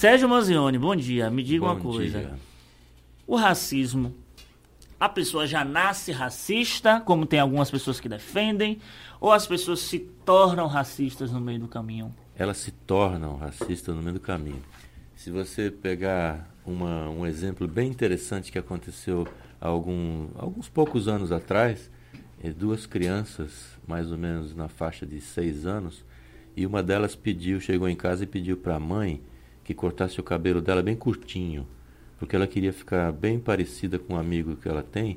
[0.00, 1.30] Sérgio Manzioni, bom dia.
[1.30, 2.20] Me diga bom uma coisa.
[2.20, 2.34] Dia.
[3.26, 4.14] O racismo,
[4.98, 8.78] a pessoa já nasce racista, como tem algumas pessoas que defendem,
[9.20, 12.14] ou as pessoas se tornam racistas no meio do caminho?
[12.34, 14.62] Elas se tornam racistas no meio do caminho.
[15.14, 19.28] Se você pegar uma, um exemplo bem interessante que aconteceu
[19.60, 21.90] há algum, alguns poucos anos atrás,
[22.42, 26.02] é, duas crianças, mais ou menos na faixa de seis anos,
[26.56, 29.20] e uma delas pediu, chegou em casa e pediu para a mãe
[29.70, 31.64] que cortasse o cabelo dela bem curtinho,
[32.18, 35.16] porque ela queria ficar bem parecida com um amigo que ela tem,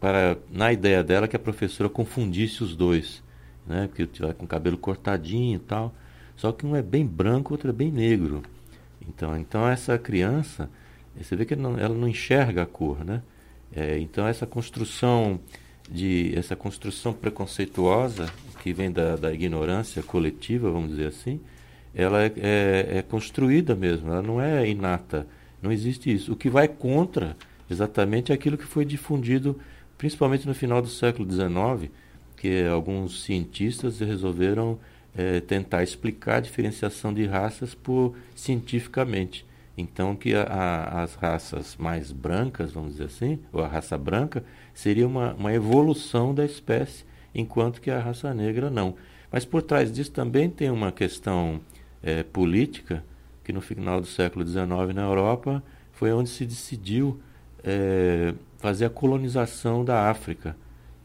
[0.00, 3.22] para na ideia dela que a professora confundisse os dois,
[3.64, 3.86] né?
[3.86, 5.94] Porque tiver com o cabelo cortadinho e tal.
[6.36, 8.42] Só que um é bem branco, outro é bem negro.
[9.08, 10.68] Então, então essa criança,
[11.16, 13.22] você vê que não, ela não enxerga a cor, né?
[13.72, 15.38] É, então essa construção
[15.88, 18.26] de essa construção preconceituosa
[18.64, 21.40] que vem da, da ignorância coletiva, vamos dizer assim,
[21.96, 25.26] ela é, é, é, construída mesmo, ela não é inata,
[25.62, 26.34] não existe isso.
[26.34, 27.34] O que vai contra
[27.70, 29.58] exatamente é aquilo que foi difundido,
[29.96, 31.90] principalmente no final do século XIX,
[32.36, 34.78] que alguns cientistas resolveram
[35.16, 39.46] é, tentar explicar a diferenciação de raças por cientificamente.
[39.78, 44.44] Então, que a, a, as raças mais brancas, vamos dizer assim, ou a raça branca,
[44.74, 48.94] seria uma, uma evolução da espécie, enquanto que a raça negra não.
[49.32, 51.60] Mas por trás disso também tem uma questão
[52.02, 53.04] é, política,
[53.44, 57.20] que no final do século XIX na Europa foi onde se decidiu
[57.62, 60.56] é, fazer a colonização da África.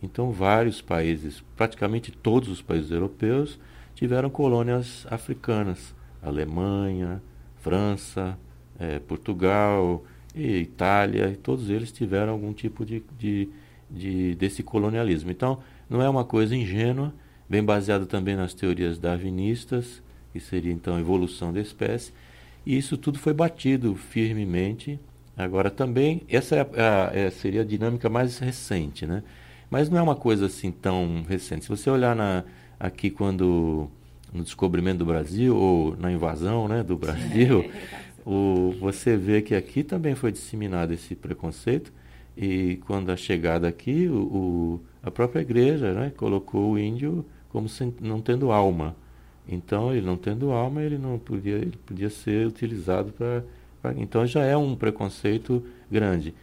[0.01, 3.59] Então, vários países, praticamente todos os países europeus,
[3.93, 7.21] tiveram colônias africanas: Alemanha,
[7.61, 8.37] França,
[8.79, 10.03] é, Portugal,
[10.35, 13.49] e Itália, e todos eles tiveram algum tipo de, de,
[13.89, 15.29] de, desse colonialismo.
[15.29, 17.13] Então, não é uma coisa ingênua,
[17.49, 20.01] bem baseado também nas teorias darwinistas,
[20.31, 22.11] que seria então a evolução da espécie,
[22.65, 24.99] e isso tudo foi batido firmemente.
[25.37, 29.23] Agora também, essa é a, é, seria a dinâmica mais recente, né?
[29.69, 31.63] Mas não é uma coisa assim tão recente.
[31.63, 32.43] Se você olhar na,
[32.79, 33.89] aqui quando
[34.33, 37.69] no descobrimento do Brasil ou na invasão né, do Brasil,
[38.25, 41.91] o, você vê que aqui também foi disseminado esse preconceito
[42.35, 47.67] e quando a chegada aqui, o, o a própria igreja né, colocou o índio como
[47.67, 48.95] sem, não tendo alma.
[49.47, 53.43] Então, ele não tendo alma, ele não podia, ele podia ser utilizado para.
[53.97, 56.33] Então, já é um preconceito grande.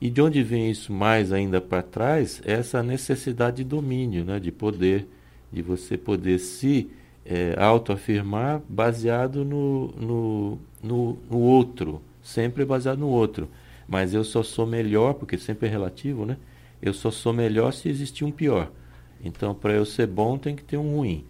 [0.00, 2.42] E de onde vem isso mais ainda para trás?
[2.44, 5.06] Essa necessidade de domínio, né, de poder,
[5.50, 6.90] de você poder se
[7.24, 13.48] é, autoafirmar baseado no, no, no, no, outro, sempre baseado no outro.
[13.88, 16.36] Mas eu só sou melhor, porque sempre é relativo, né?
[16.82, 18.70] Eu só sou melhor se existir um pior.
[19.24, 21.24] Então, para eu ser bom, tem que ter um ruim.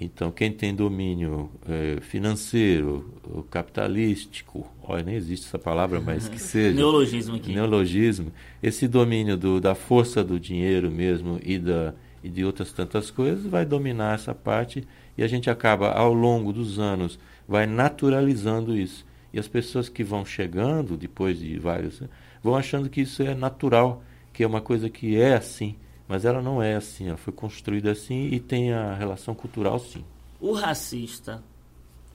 [0.00, 3.12] Então, quem tem domínio é, financeiro,
[3.50, 6.76] capitalístico, olha, nem existe essa palavra, mas que seja.
[6.76, 7.52] Neologismo aqui.
[7.52, 8.32] Neologismo.
[8.62, 13.44] Esse domínio do, da força do dinheiro mesmo e, da, e de outras tantas coisas
[13.44, 14.86] vai dominar essa parte
[15.16, 19.04] e a gente acaba, ao longo dos anos, vai naturalizando isso.
[19.32, 22.00] E as pessoas que vão chegando, depois de vários,
[22.40, 25.74] vão achando que isso é natural, que é uma coisa que é assim.
[26.08, 30.02] Mas ela não é assim, ela foi construída assim e tem a relação cultural sim.
[30.40, 31.42] O racista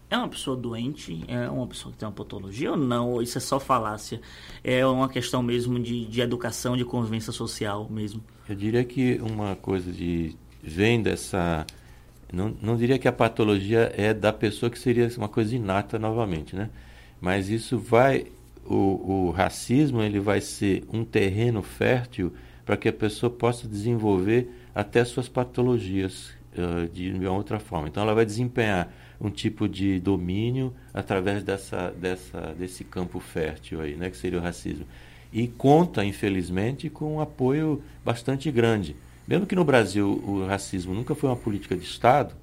[0.10, 1.24] é uma pessoa doente?
[1.28, 3.22] É uma pessoa que tem uma patologia ou não?
[3.22, 4.20] Isso é só falácia?
[4.64, 8.24] É uma questão mesmo de, de educação, de convivência social mesmo?
[8.50, 11.66] Eu diria que uma coisa de vem dessa
[12.34, 16.56] não, não diria que a patologia é da pessoa que seria uma coisa inata novamente,
[16.56, 16.72] né?
[17.22, 18.26] Mas isso vai,
[18.66, 22.34] o, o racismo ele vai ser um terreno fértil
[22.66, 27.88] para que a pessoa possa desenvolver até suas patologias uh, de uma outra forma.
[27.88, 33.96] Então ela vai desempenhar um tipo de domínio através dessa, dessa, desse campo fértil aí,
[33.96, 34.86] né, que seria o racismo.
[35.32, 38.96] E conta, infelizmente, com um apoio bastante grande.
[39.28, 42.36] Mesmo que no Brasil o racismo nunca foi uma política de Estado,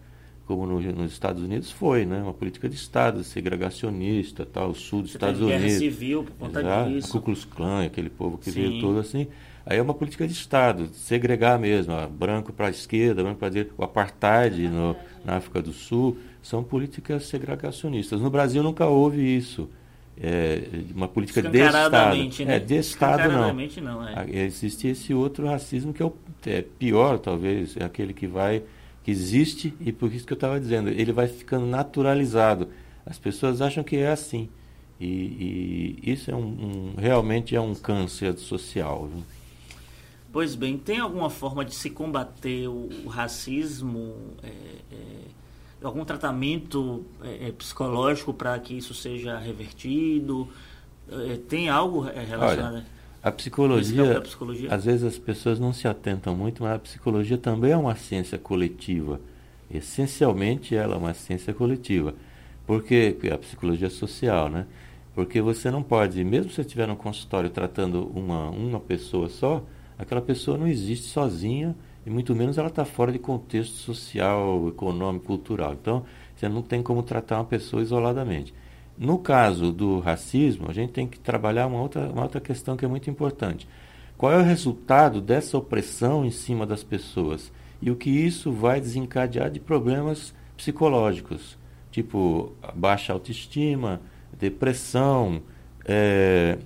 [0.47, 2.21] como no, nos Estados Unidos foi, né?
[2.23, 5.63] Uma política de Estado, segregacionista, tal, o sul dos Você Estados Unidos.
[5.63, 7.13] Guerra civil por conta Exato, disso.
[7.13, 8.63] Ku Klux Klan, aquele povo que Sim.
[8.63, 9.29] veio todo assim.
[9.65, 13.49] Aí é uma política de Estado, segregar mesmo, ó, branco para a esquerda, branco para
[13.49, 18.21] a direita, o apartheid no, na África do Sul, são políticas segregacionistas.
[18.21, 19.69] No Brasil nunca houve isso
[20.21, 20.63] é,
[20.95, 22.17] uma política de Estado.
[22.45, 22.57] Né?
[22.57, 23.55] É, de Estado não.
[23.81, 24.45] não é.
[24.45, 26.13] Existe esse outro racismo que é, o,
[26.47, 28.63] é pior, talvez, é aquele que vai,
[29.03, 32.69] que existe, e por isso que eu estava dizendo, ele vai ficando naturalizado.
[33.07, 34.51] As pessoas acham que é assim.
[35.01, 39.09] E, e isso é um, um, realmente é um câncer social.
[39.13, 39.25] Viu?
[40.33, 44.15] Pois bem, tem alguma forma de se combater o, o racismo?
[44.43, 44.49] É,
[44.93, 50.49] é algum tratamento é, é psicológico para que isso seja revertido?
[51.11, 52.75] É, tem algo é, relacionado?
[52.75, 52.87] Olha,
[53.23, 57.37] a psicologia, a psicologia, às vezes as pessoas não se atentam muito, mas a psicologia
[57.37, 59.21] também é uma ciência coletiva.
[59.71, 62.15] Essencialmente ela é uma ciência coletiva.
[62.67, 64.67] Porque a psicologia social, né?
[65.15, 69.63] Porque você não pode, mesmo se você estiver no consultório tratando uma, uma pessoa só,
[70.01, 71.77] aquela pessoa não existe sozinha
[72.07, 75.75] e muito menos ela está fora de contexto social, econômico, cultural.
[75.75, 76.05] Então,
[76.35, 78.55] você não tem como tratar uma pessoa isoladamente.
[78.97, 82.85] No caso do racismo, a gente tem que trabalhar uma outra, uma outra questão que
[82.85, 83.69] é muito importante.
[84.17, 87.53] Qual é o resultado dessa opressão em cima das pessoas?
[87.81, 91.59] E o que isso vai desencadear de problemas psicológicos,
[91.91, 94.01] tipo baixa autoestima,
[94.39, 95.43] depressão,
[95.85, 96.59] é,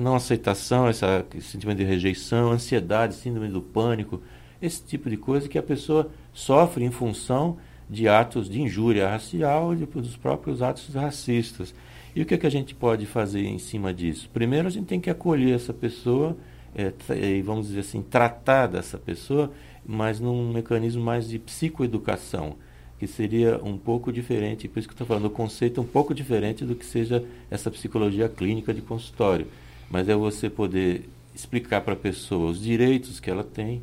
[0.00, 4.20] não aceitação, essa, esse sentimento de rejeição, ansiedade, síndrome do pânico,
[4.60, 7.58] esse tipo de coisa que a pessoa sofre em função
[7.88, 11.74] de atos de injúria racial e dos próprios atos racistas.
[12.14, 14.28] E o que, é que a gente pode fazer em cima disso?
[14.32, 16.36] Primeiro, a gente tem que acolher essa pessoa
[16.74, 19.50] é, e, vamos dizer assim, tratar dessa pessoa,
[19.84, 22.56] mas num mecanismo mais de psicoeducação
[22.98, 26.14] que seria um pouco diferente, por isso que estou falando, o conceito é um pouco
[26.14, 29.46] diferente do que seja essa psicologia clínica de consultório.
[29.90, 33.82] Mas é você poder explicar para a pessoa os direitos que ela tem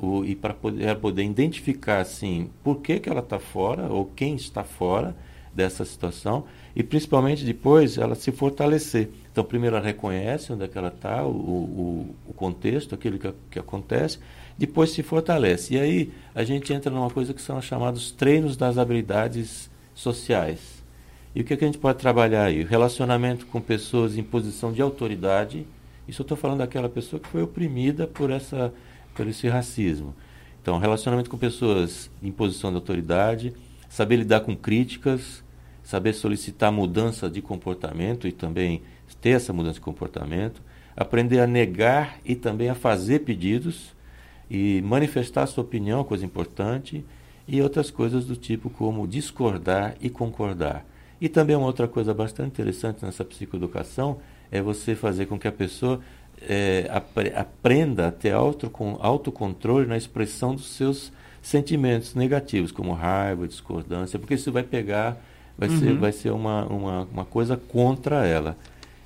[0.00, 4.34] o, e para poder, poder identificar assim por que, que ela está fora ou quem
[4.34, 5.14] está fora
[5.52, 6.44] dessa situação
[6.74, 9.08] e principalmente depois ela se fortalecer.
[9.30, 13.32] Então, primeiro ela reconhece onde é que ela está, o, o, o, contexto, aquilo que,
[13.50, 14.18] que acontece,
[14.58, 15.74] depois se fortalece.
[15.74, 20.73] E aí a gente entra numa coisa que são chamados treinos das habilidades sociais.
[21.34, 22.62] E o que, é que a gente pode trabalhar aí?
[22.62, 25.66] Relacionamento com pessoas em posição de autoridade.
[26.06, 28.72] Isso eu estou falando daquela pessoa que foi oprimida por, essa,
[29.16, 30.14] por esse racismo.
[30.62, 33.52] Então, relacionamento com pessoas em posição de autoridade,
[33.88, 35.42] saber lidar com críticas,
[35.82, 38.82] saber solicitar mudança de comportamento e também
[39.20, 40.62] ter essa mudança de comportamento,
[40.96, 43.92] aprender a negar e também a fazer pedidos
[44.48, 47.04] e manifestar sua opinião, coisa importante,
[47.46, 50.86] e outras coisas do tipo como discordar e concordar.
[51.24, 54.18] E também uma outra coisa bastante interessante nessa psicoeducação
[54.52, 55.98] é você fazer com que a pessoa
[56.46, 61.10] é, apre aprenda a ter auto, autocontrole na expressão dos seus
[61.40, 65.16] sentimentos negativos, como raiva, discordância, porque isso vai pegar,
[65.56, 65.78] vai uhum.
[65.78, 68.54] ser, vai ser uma, uma, uma coisa contra ela.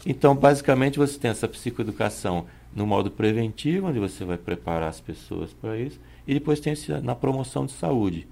[0.05, 5.53] Então, basicamente, você tem essa psicoeducação no modo preventivo, onde você vai preparar as pessoas
[5.53, 8.27] para isso, e depois tem esse, na promoção de saúde.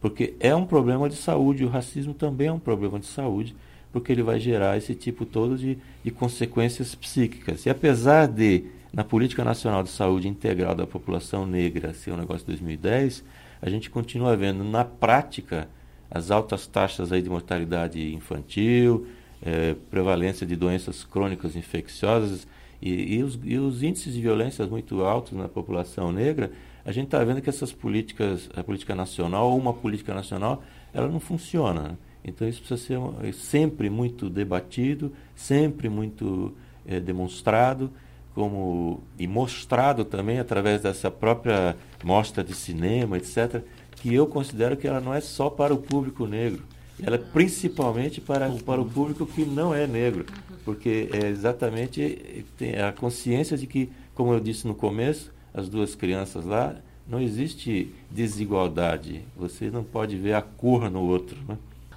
[0.00, 3.54] Porque é um problema de saúde, o racismo também é um problema de saúde,
[3.92, 7.66] porque ele vai gerar esse tipo todo de, de consequências psíquicas.
[7.66, 12.40] E apesar de, na Política Nacional de Saúde Integral da População Negra ser um negócio
[12.40, 13.24] de 2010,
[13.60, 15.68] a gente continua vendo na prática
[16.10, 19.06] as altas taxas aí de mortalidade infantil,
[19.42, 22.46] é, prevalência de doenças crônicas infecciosas,
[22.82, 26.50] e, e, os, e os índices de violências muito altos na população negra,
[26.84, 30.62] a gente está vendo que essas políticas, a política nacional ou uma política nacional,
[30.92, 31.82] ela não funciona.
[31.82, 31.96] Né?
[32.24, 36.54] Então isso precisa ser é sempre muito debatido, sempre muito
[36.86, 37.90] é, demonstrado,
[38.34, 43.62] como e mostrado também através dessa própria mostra de cinema, etc.,
[43.96, 46.62] que eu considero que ela não é só para o público negro,
[47.02, 50.24] ela é principalmente para, para o público que não é negro
[50.64, 52.44] porque é exatamente
[52.86, 56.74] a consciência de que, como eu disse no começo, as duas crianças lá,
[57.06, 59.22] não existe desigualdade.
[59.36, 61.36] Você não pode ver a cor no outro.
[61.48, 61.56] Né?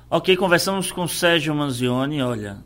[0.09, 2.21] Ok, conversamos com Sérgio Manzioni.
[2.21, 2.57] Olha,